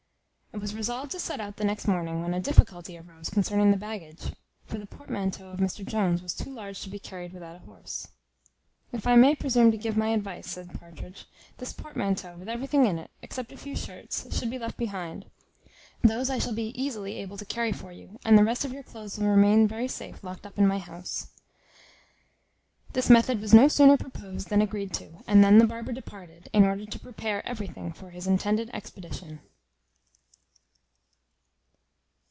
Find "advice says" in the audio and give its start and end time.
10.09-10.67